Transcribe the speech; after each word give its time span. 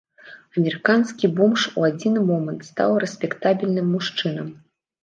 Амерыканскі 0.61 1.29
бомж 1.39 1.67
у 1.83 1.85
адзін 1.91 2.19
момант 2.31 2.61
стаў 2.71 2.91
рэспектабельным 3.07 3.87
мужчынам. 3.97 4.55